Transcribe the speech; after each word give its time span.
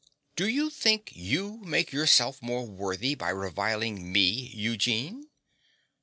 Do 0.35 0.47
you 0.47 0.71
think 0.71 1.11
you 1.13 1.59
make 1.59 1.91
yourself 1.91 2.41
more 2.41 2.65
worthy 2.65 3.13
by 3.13 3.29
reviling 3.29 4.11
me, 4.11 4.49
Eugene? 4.51 5.29